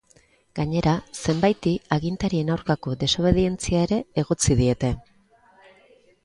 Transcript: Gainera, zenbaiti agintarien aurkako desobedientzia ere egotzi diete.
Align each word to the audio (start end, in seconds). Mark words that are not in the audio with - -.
Gainera, 0.59 0.93
zenbaiti 1.25 1.73
agintarien 1.95 2.49
aurkako 2.55 2.95
desobedientzia 3.05 3.83
ere 3.89 4.01
egotzi 4.23 4.59
diete. 4.63 4.91